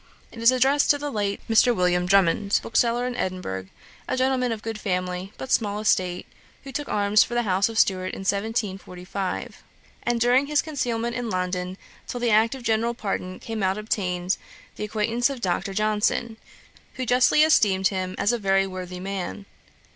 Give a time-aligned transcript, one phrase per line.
[0.31, 1.75] It is addressed to the late Mr.
[1.75, 3.67] William Drummond, bookseller in Edinburgh,
[4.07, 6.25] a gentleman of good family, but small estate,
[6.63, 9.61] who took arms for the house of Stuart in 1745;
[10.01, 11.77] and during his concealment in London
[12.07, 14.37] till the act of general pardon came out obtained
[14.75, 15.71] the acquaintance of Dr.
[15.71, 16.37] Johnson,
[16.95, 19.45] who justly esteemed him as a very worthy man.